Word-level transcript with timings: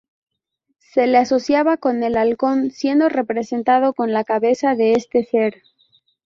Se 0.79 1.05
le 1.05 1.19
asociaba 1.19 1.77
con 1.77 2.01
el 2.01 2.17
halcón, 2.17 2.71
siendo 2.71 3.07
representado 3.07 3.93
con 3.93 4.11
la 4.13 4.23
cabeza 4.23 4.73
de 4.73 4.93
este 4.93 5.25
ser. 5.25 5.61